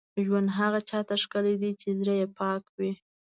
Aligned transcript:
ژوند 0.25 0.49
هغه 0.57 0.79
چا 0.89 0.99
ته 1.07 1.15
ښکلی 1.23 1.55
دی، 1.61 1.71
چې 1.81 1.87
زړه 1.99 2.13
یې 2.19 2.27
پاک 2.39 2.63
وي. 2.77 2.91